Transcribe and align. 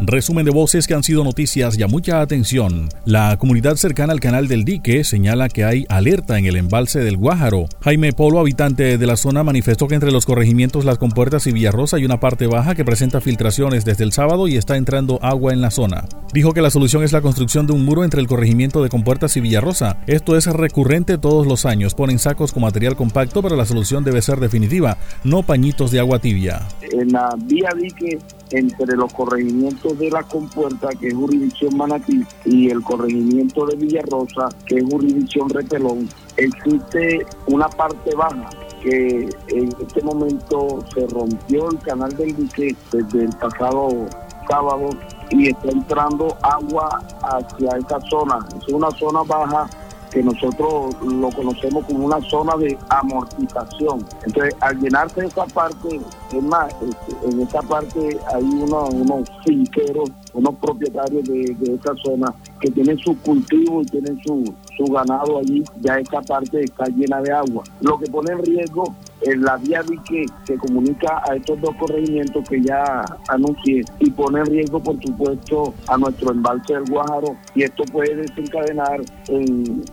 Resumen 0.00 0.44
de 0.44 0.50
voces 0.50 0.86
que 0.86 0.94
han 0.94 1.02
sido 1.02 1.24
noticias 1.24 1.78
y 1.78 1.82
a 1.82 1.86
mucha 1.86 2.20
atención. 2.20 2.88
La 3.04 3.36
comunidad 3.38 3.76
cercana 3.76 4.12
al 4.12 4.20
canal 4.20 4.48
del 4.48 4.64
dique 4.64 5.02
señala 5.04 5.48
que 5.48 5.64
hay 5.64 5.86
alerta 5.88 6.38
en 6.38 6.46
el 6.46 6.56
embalse 6.56 7.00
del 7.00 7.16
Guájaro. 7.16 7.66
Jaime 7.80 8.12
Polo, 8.12 8.38
habitante 8.38 8.98
de 8.98 9.06
la 9.06 9.16
zona, 9.16 9.42
manifestó 9.42 9.88
que 9.88 9.94
entre 9.94 10.12
los 10.12 10.26
corregimientos 10.26 10.84
Las 10.84 10.98
Compuertas 10.98 11.46
y 11.46 11.52
Villarrosa 11.52 11.96
hay 11.96 12.04
una 12.04 12.20
parte 12.20 12.46
baja 12.46 12.74
que 12.74 12.84
presenta 12.84 13.20
filtraciones 13.20 13.84
desde 13.84 14.04
el 14.04 14.12
sábado 14.12 14.46
y 14.48 14.56
está 14.56 14.76
entrando 14.76 15.18
agua 15.22 15.52
en 15.52 15.60
la 15.60 15.70
zona. 15.70 16.04
Dijo 16.32 16.52
que 16.52 16.62
la 16.62 16.70
solución 16.70 17.02
es 17.02 17.12
la 17.12 17.22
construcción 17.22 17.66
de 17.66 17.72
un 17.72 17.84
muro 17.84 18.04
entre 18.04 18.20
el 18.20 18.26
corregimiento 18.26 18.82
de 18.82 18.88
Compuertas 18.88 19.36
y 19.36 19.40
Villarrosa. 19.40 19.98
Esto 20.06 20.36
es 20.36 20.46
recurrente 20.46 21.18
todos 21.18 21.46
los 21.46 21.64
años. 21.64 21.94
Ponen 21.94 22.18
sacos 22.18 22.52
con 22.52 22.62
material 22.62 22.96
compacto, 22.96 23.42
pero 23.42 23.56
la 23.56 23.64
solución 23.64 24.04
debe 24.04 24.22
ser 24.22 24.38
definitiva, 24.38 24.98
no 25.22 25.42
pañitos 25.42 25.90
de 25.90 26.00
agua 26.00 26.18
tibia. 26.18 26.62
En 26.82 27.12
la 27.12 27.34
vía 27.46 27.70
dique 27.80 28.18
entre 28.50 28.96
los 28.96 29.12
corregimientos 29.12 29.98
de 29.98 30.10
la 30.10 30.22
Compuerta, 30.22 30.88
que 31.00 31.08
es 31.08 31.14
jurisdicción 31.14 31.76
Manatí, 31.76 32.24
y 32.44 32.70
el 32.70 32.82
corregimiento 32.82 33.66
de 33.66 33.76
Villarrosa, 33.76 34.48
que 34.66 34.76
es 34.76 34.84
jurisdicción 34.84 35.48
Repelón, 35.48 36.08
existe 36.36 37.26
una 37.46 37.68
parte 37.68 38.14
baja 38.14 38.50
que 38.82 39.30
en 39.48 39.68
este 39.80 40.02
momento 40.02 40.84
se 40.92 41.06
rompió 41.06 41.70
el 41.70 41.78
canal 41.78 42.14
del 42.16 42.36
dique 42.36 42.76
desde 42.92 43.24
el 43.24 43.30
pasado 43.38 44.06
sábado 44.48 44.90
y 45.30 45.48
está 45.48 45.70
entrando 45.70 46.36
agua 46.42 47.02
hacia 47.22 47.78
esa 47.78 47.98
zona. 48.10 48.38
Es 48.58 48.68
una 48.68 48.90
zona 48.90 49.22
baja 49.22 49.68
que 50.14 50.22
nosotros 50.22 50.94
lo 51.02 51.28
conocemos 51.30 51.84
como 51.86 52.06
una 52.06 52.20
zona 52.30 52.56
de 52.56 52.78
amortización. 52.88 54.06
Entonces, 54.24 54.54
al 54.60 54.78
llenarse 54.80 55.26
esa 55.26 55.44
parte, 55.46 56.00
es 56.32 56.42
más, 56.42 56.72
este, 56.72 57.28
en 57.28 57.40
esa 57.40 57.60
parte 57.62 58.16
hay 58.32 58.44
unos, 58.44 58.94
unos 58.94 59.28
finqueros, 59.44 60.08
unos 60.32 60.54
propietarios 60.54 61.24
de, 61.24 61.56
de 61.58 61.74
esa 61.74 61.94
zona 62.04 62.32
que 62.60 62.70
tienen 62.70 62.96
su 62.98 63.18
cultivo 63.22 63.82
y 63.82 63.86
tienen 63.86 64.20
su, 64.22 64.54
su 64.76 64.84
ganado 64.84 65.38
allí, 65.38 65.64
ya 65.80 65.98
esa 65.98 66.22
parte 66.22 66.62
está 66.62 66.84
llena 66.86 67.20
de 67.20 67.32
agua. 67.32 67.64
Lo 67.80 67.98
que 67.98 68.06
pone 68.06 68.32
en 68.32 68.44
riesgo 68.44 68.94
la 69.36 69.56
vía 69.56 69.82
que, 70.08 70.26
que 70.46 70.56
comunica 70.56 71.22
a 71.28 71.36
estos 71.36 71.60
dos 71.60 71.74
corregimientos 71.76 72.48
que 72.48 72.62
ya 72.62 73.04
anuncié 73.28 73.82
y 73.98 74.10
pone 74.10 74.40
en 74.40 74.46
riesgo, 74.46 74.80
por 74.80 75.00
supuesto, 75.02 75.74
a 75.88 75.96
nuestro 75.96 76.32
embalse 76.32 76.74
del 76.74 76.84
Guájaro 76.84 77.36
y 77.54 77.62
esto 77.62 77.84
puede 77.84 78.16
desencadenar 78.16 79.00
en, 79.28 79.84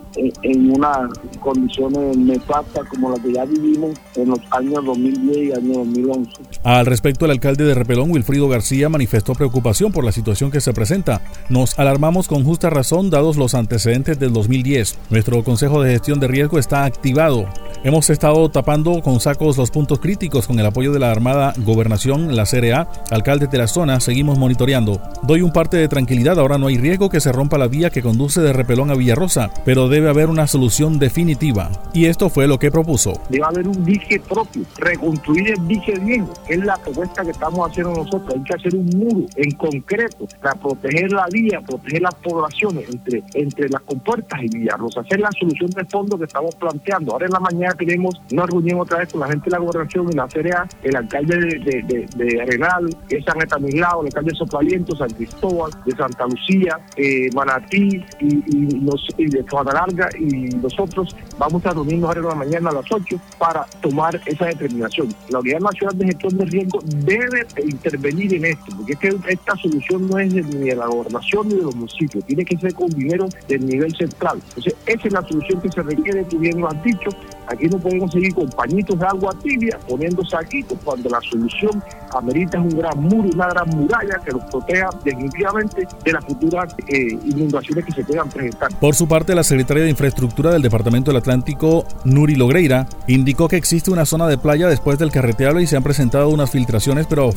en, 0.42 0.70
unas 0.70 1.10
condiciones 1.40 2.16
nefastas 2.16 2.84
como 2.88 3.10
las 3.10 3.20
que 3.20 3.32
ya 3.32 3.44
vivimos 3.44 3.98
en 4.16 4.30
los 4.30 4.40
años 4.50 4.84
2010 4.84 5.36
y 5.36 5.52
año 5.52 5.78
2011. 5.78 6.30
Al 6.62 6.86
respecto, 6.86 7.24
el 7.24 7.32
alcalde 7.32 7.64
de 7.64 7.74
Repelón, 7.74 8.10
Wilfrido 8.10 8.48
García, 8.48 8.88
manifestó 8.88 9.34
preocupación 9.34 9.92
por 9.92 10.04
la 10.04 10.12
situación 10.12 10.50
que 10.50 10.60
se 10.60 10.72
presenta. 10.72 11.22
Nos 11.48 11.78
alarmamos 11.78 12.28
con 12.28 12.44
justa 12.44 12.70
razón 12.70 13.10
dados 13.10 13.36
los 13.36 13.54
antecedentes 13.54 14.18
del 14.18 14.32
2010. 14.32 14.98
Nuestro 15.10 15.42
Consejo 15.44 15.82
de 15.82 15.92
Gestión 15.92 16.20
de 16.20 16.28
Riesgo 16.28 16.58
está 16.58 16.84
activado. 16.84 17.46
Hemos 17.84 18.10
estado 18.10 18.48
tapando 18.50 19.02
con 19.02 19.20
sacos 19.22 19.56
los 19.56 19.70
puntos 19.70 20.00
críticos 20.00 20.46
con 20.46 20.58
el 20.58 20.66
apoyo 20.66 20.92
de 20.92 20.98
la 20.98 21.10
Armada 21.10 21.54
Gobernación, 21.58 22.34
la 22.34 22.44
CRA, 22.44 22.88
alcaldes 23.10 23.50
de 23.50 23.58
la 23.58 23.68
zona, 23.68 24.00
seguimos 24.00 24.38
monitoreando. 24.38 25.00
Doy 25.22 25.42
un 25.42 25.52
parte 25.52 25.76
de 25.76 25.88
tranquilidad, 25.88 26.38
ahora 26.38 26.58
no 26.58 26.66
hay 26.66 26.78
riesgo 26.78 27.08
que 27.08 27.20
se 27.20 27.32
rompa 27.32 27.58
la 27.58 27.68
vía 27.68 27.90
que 27.90 28.02
conduce 28.02 28.40
de 28.40 28.52
Repelón 28.52 28.90
a 28.90 28.94
Villarrosa, 28.94 29.50
pero 29.64 29.88
debe 29.88 30.08
haber 30.08 30.28
una 30.28 30.46
solución 30.46 30.98
definitiva. 30.98 31.70
Y 31.92 32.06
esto 32.06 32.28
fue 32.28 32.46
lo 32.46 32.58
que 32.58 32.70
propuso. 32.70 33.20
Debe 33.28 33.44
haber 33.44 33.68
un 33.68 33.84
dique 33.84 34.20
propio, 34.20 34.62
reconstruir 34.78 35.50
el 35.50 35.68
dique 35.68 35.98
viejo, 35.98 36.32
que 36.46 36.54
es 36.54 36.64
la 36.64 36.76
propuesta 36.76 37.22
que 37.22 37.30
estamos 37.30 37.70
haciendo 37.70 37.94
nosotros. 37.94 38.34
Hay 38.34 38.42
que 38.42 38.54
hacer 38.54 38.74
un 38.74 38.86
muro 38.86 39.26
en 39.36 39.50
concreto 39.52 40.26
para 40.40 40.54
proteger 40.54 41.12
la 41.12 41.26
vía, 41.30 41.60
proteger 41.60 42.02
las 42.02 42.14
poblaciones 42.16 42.88
entre, 42.88 43.22
entre 43.34 43.68
las 43.68 43.82
compuertas 43.82 44.40
y 44.42 44.48
Villarrosa. 44.48 45.00
Hacer 45.00 45.20
la 45.20 45.30
solución 45.38 45.70
de 45.70 45.84
fondo 45.84 46.18
que 46.18 46.24
estamos 46.24 46.54
planteando. 46.56 47.12
Ahora 47.12 47.26
en 47.26 47.32
la 47.32 47.40
mañana 47.40 47.74
tenemos 47.74 48.20
una 48.32 48.46
reunión 48.46 48.80
otra 48.80 48.98
vez 48.98 49.11
la 49.14 49.28
gente 49.28 49.44
de 49.44 49.50
la 49.50 49.58
gobernación 49.58 50.08
y 50.10 50.14
la 50.14 50.26
CRA, 50.26 50.68
el 50.82 50.96
alcalde 50.96 51.36
de, 51.36 51.82
de, 51.82 52.06
de, 52.16 52.42
Arenal, 52.42 52.96
es 53.08 53.24
San 53.24 53.40
Etanislao, 53.40 54.00
el 54.00 54.06
alcalde 54.06 54.30
de 54.30 54.36
Sotaliento, 54.36 54.96
San 54.96 55.10
Cristóbal, 55.10 55.70
de 55.84 55.92
Santa 55.92 56.26
Lucía, 56.26 56.80
eh, 56.96 57.28
Manatí 57.34 58.04
y, 58.20 58.26
y, 58.46 58.80
los, 58.80 59.06
y 59.16 59.26
de 59.26 59.44
Larga 59.72 60.08
y 60.18 60.48
nosotros 60.56 61.14
vamos 61.38 61.64
a 61.66 61.72
reunirnos 61.72 62.08
ahora 62.08 62.20
en 62.20 62.26
la 62.28 62.34
mañana 62.34 62.70
a 62.70 62.74
las 62.74 62.90
8 62.90 63.16
para 63.38 63.64
tomar 63.80 64.20
esa 64.26 64.46
determinación. 64.46 65.08
La 65.28 65.40
Unidad 65.40 65.60
Nacional 65.60 65.98
de 65.98 66.06
Gestión 66.06 66.38
de 66.38 66.44
Riesgo 66.46 66.80
debe 66.84 67.46
intervenir 67.64 68.34
en 68.34 68.46
esto, 68.46 68.76
porque 68.76 68.96
esta 69.28 69.56
solución 69.56 70.08
no 70.08 70.18
es 70.18 70.32
ni 70.32 70.68
de 70.68 70.76
la 70.76 70.86
gobernación 70.86 71.48
ni 71.48 71.56
de 71.56 71.62
los 71.62 71.74
municipios, 71.74 72.24
tiene 72.24 72.44
que 72.44 72.56
ser 72.56 72.74
con 72.74 72.88
dinero 72.88 73.28
del 73.48 73.66
nivel 73.66 73.94
central. 73.94 74.40
Entonces, 74.48 74.74
esa 74.86 75.08
es 75.08 75.12
la 75.12 75.22
solución 75.22 75.60
que 75.60 75.70
se 75.70 75.82
requiere, 75.82 76.24
tú 76.24 76.38
bien 76.38 76.60
lo 76.60 76.68
has 76.68 76.82
dicho, 76.84 77.10
aquí 77.48 77.66
no 77.68 77.78
podemos 77.78 78.10
seguir 78.12 78.34
con 78.34 78.48
pañitos 78.50 78.98
de 78.98 79.06
agua 79.06 79.34
tibia 79.42 79.78
poniendo 79.88 80.24
saquitos 80.24 80.78
cuando 80.84 81.08
la 81.08 81.20
solución 81.20 81.82
amerita 82.16 82.60
un 82.60 82.70
gran 82.70 83.00
muro, 83.00 83.28
una 83.34 83.48
gran 83.48 83.68
muralla 83.70 84.20
que 84.24 84.32
los 84.32 84.42
proteja 84.44 84.90
definitivamente 85.04 85.86
de 86.04 86.12
las 86.12 86.24
futuras 86.24 86.74
eh, 86.88 87.18
inundaciones 87.24 87.84
que 87.84 87.92
se 87.92 88.04
puedan 88.04 88.28
presentar. 88.28 88.68
Por 88.78 88.94
su 88.94 89.08
parte, 89.08 89.34
la 89.34 89.44
secretaria 89.44 89.84
de 89.84 89.90
Infraestructura 89.90 90.50
del 90.50 90.62
Departamento 90.62 91.10
del 91.10 91.18
Atlántico, 91.18 91.86
Nuri 92.04 92.34
Logreira, 92.34 92.86
indicó 93.06 93.48
que 93.48 93.56
existe 93.56 93.90
una 93.90 94.04
zona 94.04 94.26
de 94.26 94.38
playa 94.38 94.68
después 94.68 94.98
del 94.98 95.10
carreteable 95.10 95.62
y 95.62 95.66
se 95.66 95.76
han 95.76 95.82
presentado 95.82 96.28
unas 96.28 96.50
filtraciones, 96.50 97.06
pero, 97.06 97.30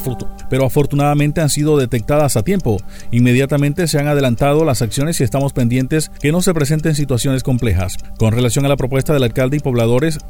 pero 0.49 0.65
afortunadamente 0.65 1.41
han 1.41 1.49
sido 1.49 1.77
detectadas 1.77 2.37
a 2.37 2.43
tiempo. 2.43 2.77
Inmediatamente 3.11 3.87
se 3.87 3.99
han 3.99 4.07
adelantado 4.07 4.65
las 4.65 4.81
acciones 4.81 5.19
y 5.19 5.23
estamos 5.23 5.53
pendientes 5.53 6.09
que 6.19 6.31
no 6.31 6.41
se 6.41 6.53
presenten 6.53 6.95
situaciones 6.95 7.43
complejas. 7.43 7.97
Con 8.17 8.33
relación 8.33 8.65
a 8.65 8.69
la 8.69 8.77
propuesta 8.77 9.13
del 9.13 9.23
alcalde 9.23 9.57
y 9.57 9.59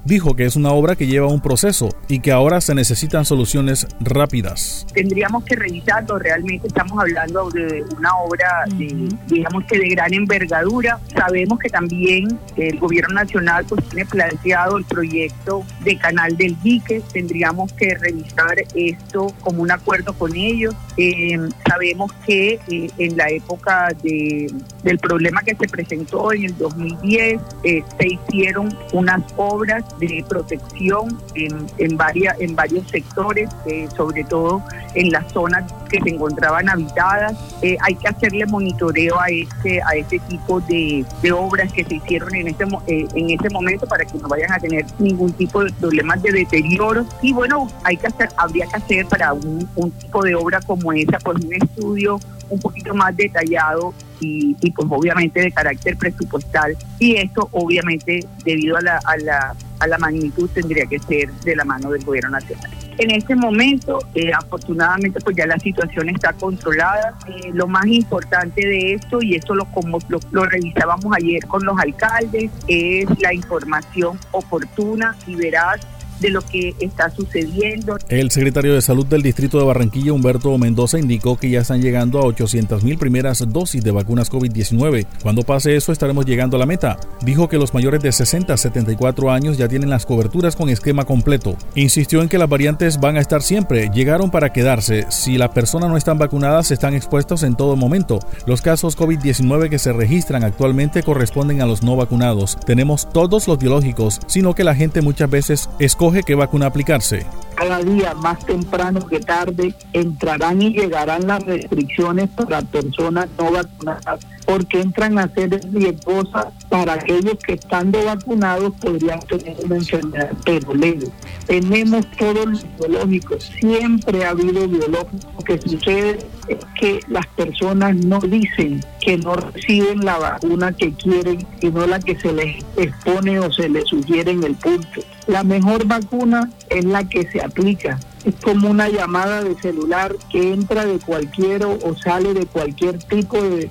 dijo 0.04 0.36
que 0.36 0.46
es 0.46 0.56
una 0.56 0.72
obra 0.72 0.96
que 0.96 1.08
lleva 1.08 1.28
un 1.28 1.42
proceso 1.42 1.90
y 2.08 2.20
que 2.20 2.32
ahora 2.32 2.62
se 2.62 2.76
necesitan 2.76 3.26
soluciones 3.26 3.88
rápidas. 4.00 4.86
Tendríamos 4.94 5.44
que 5.44 5.56
revisarlo, 5.56 6.20
realmente 6.20 6.68
estamos 6.68 7.00
hablando 7.00 7.50
de 7.50 7.84
una 7.98 8.16
obra, 8.18 8.66
de, 8.78 9.10
digamos 9.28 9.64
que 9.66 9.80
de 9.80 9.90
gran 9.90 10.14
envergadura. 10.14 11.00
Sabemos 11.16 11.60
que 11.60 11.70
también 11.70 12.40
el 12.58 12.80
gobierno 12.80 13.16
nacional 13.16 13.66
pues 13.68 13.84
tiene 13.90 14.06
planteado 14.06 14.78
el 14.78 14.86
proyecto 14.86 15.64
de 15.84 15.98
canal 15.98 16.36
del 16.38 16.56
dique, 16.62 17.02
tendríamos 17.12 17.72
que 17.74 17.96
revisar 17.96 18.58
esto 18.76 19.28
como 19.42 19.62
un 19.62 19.72
acuerdo 19.72 20.14
con 20.14 20.36
ellos. 20.36 20.76
Eh, 20.98 21.38
sabemos 21.68 22.12
que 22.26 22.60
eh, 22.70 22.90
en 22.98 23.18
la 23.18 23.30
época 23.30 23.90
de, 24.02 24.48
del 24.84 24.98
problema 25.00 25.42
que 25.42 25.56
se 25.56 25.68
presentó 25.68 26.32
en 26.32 26.46
el 26.46 26.58
2010 26.58 27.42
eh, 27.64 27.84
se 28.00 28.08
hicieron 28.08 28.76
unas 28.94 29.22
obras 29.36 29.55
de 29.64 30.26
protección 30.28 31.18
en, 31.36 31.68
en, 31.78 31.98
varias, 31.98 32.40
en 32.40 32.56
varios 32.56 32.88
sectores, 32.90 33.50
eh, 33.66 33.88
sobre 33.96 34.24
todo 34.24 34.62
en 34.94 35.12
las 35.12 35.32
zonas 35.32 35.72
que 35.90 36.02
se 36.02 36.10
encontraban 36.10 36.70
habitadas. 36.70 37.34
Eh, 37.62 37.78
hay 37.82 37.96
que 37.96 38.08
hacerle 38.08 38.46
monitoreo 38.46 39.20
a 39.20 39.28
este, 39.28 39.82
a 39.82 39.96
este 39.96 40.20
tipo 40.20 40.60
de, 40.62 41.06
obras 41.32 41.72
que 41.74 41.84
se 41.84 41.96
hicieron 41.96 42.34
en 42.36 42.48
este, 42.50 42.66
eh, 42.88 43.08
en 43.16 43.30
ese 43.30 43.50
momento 43.50 43.86
para 43.88 44.06
que 44.06 44.18
no 44.18 44.28
vayan 44.28 44.52
a 44.52 44.60
tener 44.60 44.86
ningún 45.00 45.34
tipo 45.34 45.64
de 45.64 45.72
problemas 45.74 46.22
de 46.22 46.32
deterioro. 46.32 47.06
Y 47.22 47.34
bueno, 47.34 47.68
hay 47.84 47.98
que 47.98 48.08
hacer, 48.08 48.30
habría 48.38 48.68
que 48.68 48.76
hacer 48.78 49.06
para 49.08 49.34
un, 49.34 49.68
un 49.76 49.92
tipo 49.92 50.24
de 50.24 50.36
obra 50.36 50.60
como 50.62 50.92
esa, 50.94 51.18
pues 51.20 51.44
un 51.44 51.54
estudio 51.54 52.20
un 52.50 52.60
poquito 52.60 52.94
más 52.94 53.16
detallado 53.16 53.94
y, 54.20 54.56
y, 54.62 54.72
pues 54.72 54.88
obviamente 54.90 55.42
de 55.42 55.52
carácter 55.52 55.98
presupuestal 55.98 56.78
y 57.00 57.18
esto 57.18 57.50
obviamente 57.52 58.26
debido 58.44 58.78
a 58.78 58.82
la, 58.82 59.00
a 59.06 59.18
la, 59.18 59.56
a 59.80 59.88
la 59.88 59.98
magnitud 59.98 60.50
tendría 60.54 60.86
que 60.86 61.00
ser 61.00 61.32
de 61.32 61.56
la 61.56 61.66
mano 61.66 61.92
del 61.92 62.04
gobierno 62.04 62.32
nacional. 62.32 62.70
En 62.98 63.12
este 63.12 63.36
momento, 63.36 64.00
eh, 64.14 64.32
afortunadamente, 64.34 65.20
pues 65.20 65.36
ya 65.36 65.46
la 65.46 65.60
situación 65.60 66.08
está 66.10 66.32
controlada. 66.32 67.14
Eh, 67.28 67.52
lo 67.54 67.68
más 67.68 67.86
importante 67.88 68.66
de 68.66 68.94
esto, 68.94 69.22
y 69.22 69.36
esto 69.36 69.54
lo, 69.54 69.66
como, 69.66 70.00
lo, 70.08 70.20
lo, 70.32 70.46
revisábamos 70.46 71.14
ayer 71.18 71.46
con 71.46 71.66
los 71.66 71.78
alcaldes, 71.78 72.52
es 72.68 73.08
la 73.20 73.34
información 73.34 74.18
oportuna 74.32 75.16
y 75.28 75.36
veraz 75.36 75.82
de 76.20 76.30
lo 76.30 76.42
que 76.42 76.76
está 76.80 77.10
sucediendo. 77.10 77.98
El 78.10 78.32
secretario 78.32 78.74
de 78.74 78.82
Salud 78.82 79.06
del 79.06 79.22
Distrito 79.22 79.60
de 79.60 79.66
Barranquilla, 79.66 80.14
Humberto 80.14 80.58
Mendoza, 80.58 81.00
indicó 81.00 81.38
que 81.38 81.50
ya 81.50 81.62
están 81.62 81.82
llegando 81.82 82.20
a 82.20 82.26
800 82.26 82.84
mil 82.84 82.98
primeras 82.98 83.44
dosis 83.48 83.84
de 83.84 83.92
vacunas 83.92 84.32
COVID-19. 84.32 85.06
Cuando 85.22 85.44
pase 85.44 85.76
eso 85.76 85.92
estaremos 85.92 86.26
llegando 86.26 86.58
a 86.58 86.60
la 86.60 86.66
meta. 86.66 86.98
Dijo 87.22 87.50
que 87.50 87.58
los 87.58 87.74
mayores 87.74 88.02
de 88.02 88.12
60 88.12 88.54
a 88.54 88.58
74 88.58 89.32
años 89.32 89.58
ya 89.58 89.68
tienen 89.68 89.90
las 89.90 90.06
coberturas 90.06 90.56
con 90.56 90.70
esquema 90.70 91.06
completo. 91.06 91.56
Insistió 91.76 92.22
en 92.22 92.30
que 92.30 92.38
las 92.38 92.50
variantes 92.50 93.00
van 93.00 93.18
a 93.18 93.22
estar 93.22 93.42
siempre, 93.42 93.90
llegaron 93.94 94.32
para 94.32 94.54
quedarse. 94.54 95.06
Si 95.10 95.38
las 95.38 95.50
personas 95.50 95.90
no 95.90 95.98
están 95.98 96.18
vacunadas, 96.18 96.72
están 96.72 96.94
expuestos 96.94 97.44
en 97.44 97.56
todo 97.56 97.76
momento. 97.76 98.20
Los 98.46 98.62
casos 98.62 98.98
COVID-19 98.98 99.70
que 99.70 99.80
se 99.80 99.94
registran 99.94 100.44
actualmente 100.44 101.04
corresponden 101.04 101.62
a 101.62 101.66
los 101.66 101.84
no 101.84 101.96
vacunados. 101.96 102.58
Tenemos 102.66 103.10
todos 103.12 103.48
los 103.48 103.58
biológicos, 103.58 104.22
sino 104.28 104.54
que 104.54 104.64
la 104.64 104.76
gente 104.76 105.02
muchas 105.02 105.30
veces 105.30 105.70
escoge 105.80 106.05
escoge 106.06 106.24
qué 106.24 106.36
vacuna 106.36 106.68
aplicarse 106.68 107.26
cada 107.56 107.80
día 107.80 108.14
más 108.16 108.46
temprano 108.46 109.06
que 109.08 109.20
tarde 109.20 109.74
entrarán 109.94 110.62
y 110.62 110.72
llegarán 110.72 111.26
las 111.26 111.44
restricciones 111.44 112.30
para 112.30 112.62
personas 112.62 113.28
no 113.38 113.52
vacunadas 113.52 114.20
porque 114.46 114.82
entran 114.82 115.18
a 115.18 115.28
ser 115.30 115.60
riesgosas 115.74 116.48
para 116.70 116.94
aquellos 116.94 117.36
que 117.46 117.54
estando 117.54 118.04
vacunados 118.04 118.74
podrían 118.80 119.20
tener 119.22 119.56
una 119.64 119.78
enfermedad 119.78 120.32
pero 120.44 120.74
leve. 120.76 121.08
Tenemos 121.48 122.06
todos 122.18 122.46
los 122.46 122.66
biológicos, 122.78 123.52
siempre 123.60 124.26
ha 124.26 124.30
habido 124.30 124.68
biológicos. 124.68 125.34
Lo 125.36 125.44
que 125.44 125.58
sucede 125.60 126.20
es 126.48 126.58
que 126.80 127.00
las 127.08 127.26
personas 127.28 127.96
no 127.96 128.20
dicen 128.20 128.84
que 129.00 129.18
no 129.18 129.36
reciben 129.36 130.06
la 130.06 130.20
vacuna 130.20 130.72
que 130.74 130.94
quieren, 130.94 131.46
sino 131.60 131.88
la 131.88 132.00
que 132.00 132.16
se 132.20 132.32
les 132.34 132.64
expone 132.78 133.40
o 133.40 133.52
se 133.52 133.70
les 133.70 133.88
sugiere 133.88 134.32
en 134.32 134.44
el 134.44 134.56
punto. 134.56 135.02
La 135.28 135.44
mejor 135.44 135.86
vacuna 135.86 136.50
es 136.70 136.86
la 136.86 137.08
que 137.08 137.30
se 137.32 137.42
aplica 137.42 138.00
es 138.26 138.36
como 138.44 138.70
una 138.70 138.90
llamada 138.90 139.44
de 139.44 139.56
celular 139.56 140.16
que 140.32 140.52
entra 140.52 140.86
de 140.86 141.00
cualquier 141.00 141.64
o, 141.64 141.96
sale 141.96 142.34
de 142.34 142.46
cualquier 142.48 142.98
tipo 142.98 143.42
de, 143.42 143.70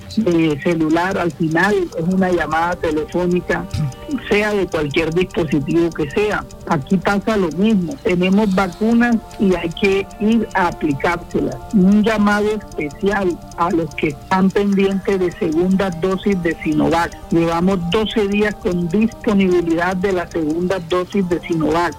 celular. 0.63 1.17
Al 1.17 1.31
final 1.31 1.75
es 1.97 2.13
una 2.13 2.31
llamada 2.31 2.75
telefónica, 2.77 3.67
sea 4.29 4.53
de 4.53 4.67
cualquier 4.67 5.13
dispositivo 5.13 5.89
que 5.91 6.09
sea. 6.11 6.43
Aquí 6.67 6.97
pasa 6.97 7.37
lo 7.37 7.49
mismo. 7.49 7.95
Tenemos 8.03 8.53
vacunas 8.53 9.17
y 9.39 9.55
hay 9.55 9.69
que 9.69 10.07
ir 10.19 10.47
a 10.53 10.67
aplicárselas. 10.67 11.57
Un 11.73 12.03
llamado 12.03 12.47
especial 12.51 13.37
a 13.57 13.71
los 13.71 13.93
que 13.95 14.09
están 14.09 14.49
pendientes 14.49 15.19
de 15.19 15.31
segunda 15.31 15.89
dosis 15.89 16.41
de 16.43 16.55
Sinovac. 16.63 17.11
Llevamos 17.31 17.79
12 17.91 18.27
días 18.27 18.55
con 18.55 18.87
disponibilidad 18.89 19.95
de 19.97 20.13
la 20.13 20.27
segunda 20.27 20.79
dosis 20.89 21.27
de 21.29 21.39
Sinovac. 21.41 21.95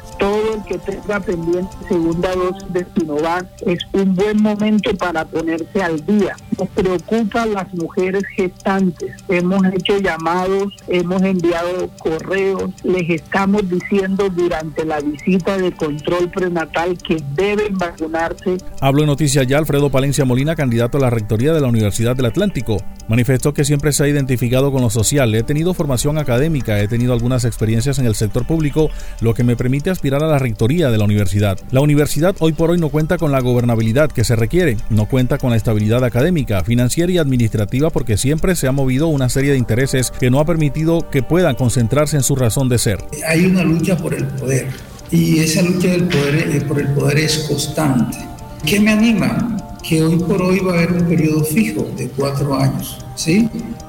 El 0.55 0.63
que 0.65 0.79
tenga 0.79 1.21
pendiente 1.21 1.77
segunda 1.89 2.35
dosis 2.35 2.73
de 2.73 2.87
Sinovac 2.95 3.47
es 3.67 3.79
un 3.93 4.15
buen 4.15 4.43
momento 4.43 4.95
para 4.97 5.25
ponerse 5.25 5.83
al 5.83 6.05
día. 6.05 6.37
Nos 6.59 6.69
preocupan 6.71 7.53
las 7.53 7.73
mujeres 7.75 8.25
gestantes. 8.35 9.15
Hemos 9.29 9.65
hecho 9.75 9.99
llamados, 9.99 10.73
hemos 10.89 11.23
enviado 11.23 11.89
correos, 11.99 12.71
les 12.83 13.09
estamos 13.11 13.69
diciendo 13.69 14.29
durante 14.31 14.85
la 14.85 15.01
visita 15.01 15.59
de 15.59 15.73
control 15.73 16.31
prenatal 16.31 16.97
que 16.99 17.23
deben 17.35 17.77
vacunarse. 17.77 18.59
Hablo 18.81 19.03
en 19.03 19.09
noticias 19.09 19.47
ya 19.47 19.59
Alfredo 19.59 19.91
Palencia 19.91 20.25
Molina, 20.25 20.57
candidato 20.57 20.99
a 20.99 21.01
la 21.01 21.11
rectoría 21.11 21.53
de 21.53 21.61
la 21.61 21.69
Universidad 21.69 22.17
del 22.17 22.27
Atlántico. 22.27 22.79
Manifestó 23.09 23.55
que 23.55 23.65
siempre 23.65 23.93
se 23.93 24.05
ha 24.05 24.09
identificado 24.09 24.73
con 24.73 24.83
lo 24.83 24.91
social. 24.91 25.35
He 25.35 25.43
tenido 25.43 25.75
formación 25.75 26.19
académica, 26.19 26.81
he 26.81 26.89
tenido 26.89 27.13
algunas 27.13 27.45
experiencias 27.45 27.99
en 27.99 28.07
el 28.07 28.15
sector 28.15 28.47
público, 28.47 28.91
lo 29.21 29.35
que 29.35 29.45
me 29.45 29.57
permite 29.57 29.91
aspirar 29.91 30.23
a 30.23 30.27
la 30.27 30.36
rectoría 30.39 30.91
de 30.91 30.99
la 30.99 31.05
universidad. 31.05 31.59
La 31.71 31.81
universidad 31.81 32.35
hoy 32.39 32.53
por 32.53 32.71
hoy 32.71 32.79
no 32.79 32.89
cuenta 32.89 33.19
con 33.19 33.33
la 33.33 33.41
gobernabilidad 33.41 34.11
que 34.11 34.25
se 34.25 34.37
requiere, 34.37 34.77
no 34.91 35.07
cuenta 35.07 35.39
con 35.39 35.51
la 35.51 35.57
estabilidad 35.57 36.05
académica, 36.05 36.65
financiera 36.65 37.13
y 37.13 37.19
administrativa 37.19 37.91
porque 37.91 38.17
siempre 38.17 38.57
se 38.57 38.69
ha 38.69 38.73
movido 38.73 39.09
una 39.09 39.29
serie 39.29 39.53
de 39.53 39.59
intereses 39.59 40.11
que 40.11 40.31
no 40.31 40.41
ha 40.41 40.45
permitido 40.45 41.11
que 41.11 41.23
puedan 41.23 41.55
concentrarse 41.55 42.17
en 42.17 42.23
su 42.23 42.37
razón 42.37 42.69
de 42.69 42.79
ser. 42.79 42.99
Hay 43.27 43.47
una 43.47 43.63
lucha 43.63 43.97
por 43.97 44.15
el 44.15 44.27
poder 44.27 44.69
y 45.11 45.39
esa 45.39 45.63
lucha 45.63 45.89
del 45.89 46.05
poder, 46.05 46.51
eh, 46.55 46.61
por 46.63 46.81
el 46.81 46.89
poder 46.89 47.19
es 47.19 47.39
constante. 47.49 48.19
¿Qué 48.65 48.81
me 48.81 48.93
anima? 48.93 49.57
Que 49.87 50.03
hoy 50.03 50.17
por 50.17 50.43
hoy 50.43 50.59
va 50.61 50.73
a 50.73 50.77
haber 50.79 50.93
un 50.93 51.05
periodo 51.07 51.45
fijo 51.45 51.87
de 51.97 52.09
cuatro 52.09 52.59
años, 52.59 52.99
¿sí? 53.15 53.49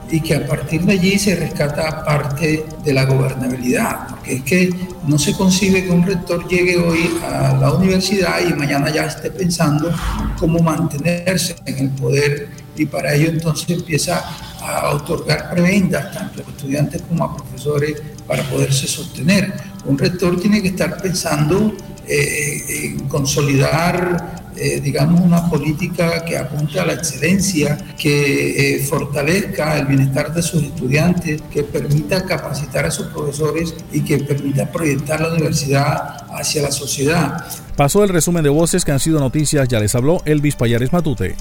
y 0.10 0.22
que 0.22 0.36
a 0.36 0.48
partir 0.48 0.82
de 0.84 0.94
allí 0.94 1.20
se 1.20 1.36
rescata 1.36 2.04
parte 2.04 2.66
de 2.84 2.94
la 2.94 3.06
gobernabilidad, 3.06 4.08
porque 4.10 4.36
es 4.36 4.44
que 4.44 4.74
no 5.06 5.18
se 5.18 5.34
concibe 5.34 5.84
que 5.84 5.92
un 5.92 6.06
rector 6.06 6.48
llegue 6.48 6.78
hoy 6.78 7.10
a 7.24 7.54
la 7.60 7.74
universidad 7.74 8.40
y 8.48 8.54
mañana 8.54 8.90
ya 8.90 9.06
esté 9.06 9.32
pensando 9.32 9.92
cómo 10.40 10.60
mantenerse 10.60 11.56
en 11.66 11.78
el 11.78 11.90
poder 11.90 12.50
y 12.76 12.86
para 12.86 13.14
ello 13.14 13.30
entonces 13.30 13.70
empieza 13.70 14.24
a 14.62 14.92
otorgar 14.92 15.50
prebendas 15.50 16.12
tanto 16.14 16.40
a 16.40 16.50
estudiantes 16.50 17.02
como 17.02 17.26
a 17.26 17.36
profesores 17.36 18.02
para 18.28 18.44
poderse 18.44 18.88
sostener. 18.88 19.54
Un 19.86 19.98
rector 19.98 20.40
tiene 20.40 20.62
que 20.62 20.70
estar 20.70 21.02
pensando 21.02 21.74
eh, 22.08 22.62
en 22.84 23.08
consolidar 23.08 24.37
eh, 24.60 24.82
digamos, 24.82 25.22
una 25.22 25.50
política 25.50 26.24
que 26.26 26.38
apunte 26.38 26.80
a 26.80 26.86
la 26.86 26.94
excelencia, 26.94 27.78
que 27.98 28.76
eh, 28.76 28.80
fortalezca 28.84 29.78
el 29.78 29.86
bienestar 29.86 30.34
de 30.34 30.42
sus 30.42 30.64
estudiantes, 30.64 31.42
que 31.52 31.64
permita 31.64 32.26
capacitar 32.26 32.86
a 32.86 32.92
sus 32.92 33.08
profesores 33.08 33.76
y 33.92 34.02
que 34.02 34.20
permita 34.20 34.72
proyectar 34.72 35.22
la 35.22 35.30
universidad 35.30 36.26
hacia 36.32 36.64
la 36.64 36.72
sociedad. 36.72 37.46
Pasó 37.76 38.04
el 38.04 38.10
resumen 38.10 38.44
de 38.44 38.50
voces 38.50 38.84
que 38.84 38.92
han 38.92 39.00
sido 39.00 39.20
noticias, 39.20 39.68
ya 39.68 39.80
les 39.80 39.94
habló 39.96 40.22
Elvis 40.26 40.56
Payares 40.56 40.92
Matute. 40.92 41.36